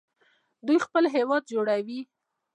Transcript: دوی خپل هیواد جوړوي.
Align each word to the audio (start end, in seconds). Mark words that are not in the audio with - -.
دوی 0.65 0.77
خپل 0.85 1.03
هیواد 1.15 1.43
جوړوي. 1.51 1.99